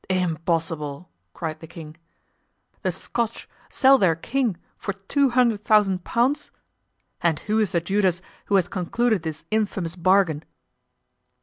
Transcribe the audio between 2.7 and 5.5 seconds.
"the Scotch sell their king for two